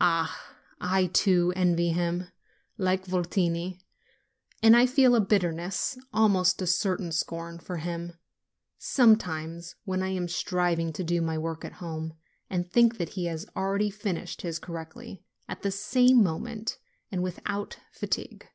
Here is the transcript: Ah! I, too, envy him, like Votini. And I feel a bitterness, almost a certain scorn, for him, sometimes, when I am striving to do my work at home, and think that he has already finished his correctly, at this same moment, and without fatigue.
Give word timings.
Ah! 0.00 0.56
I, 0.80 1.06
too, 1.06 1.52
envy 1.54 1.90
him, 1.90 2.26
like 2.76 3.06
Votini. 3.06 3.78
And 4.64 4.76
I 4.76 4.84
feel 4.84 5.14
a 5.14 5.20
bitterness, 5.20 5.96
almost 6.12 6.60
a 6.60 6.66
certain 6.66 7.12
scorn, 7.12 7.60
for 7.60 7.76
him, 7.76 8.14
sometimes, 8.78 9.76
when 9.84 10.02
I 10.02 10.08
am 10.08 10.26
striving 10.26 10.92
to 10.94 11.04
do 11.04 11.20
my 11.20 11.38
work 11.38 11.64
at 11.64 11.74
home, 11.74 12.14
and 12.50 12.68
think 12.68 12.98
that 12.98 13.10
he 13.10 13.26
has 13.26 13.46
already 13.54 13.90
finished 13.90 14.42
his 14.42 14.58
correctly, 14.58 15.22
at 15.48 15.62
this 15.62 15.78
same 15.78 16.20
moment, 16.20 16.78
and 17.12 17.22
without 17.22 17.76
fatigue. 17.92 18.48